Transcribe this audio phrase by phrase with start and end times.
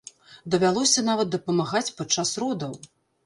[0.53, 2.73] Давялося нават дапамагаць падчас родаў!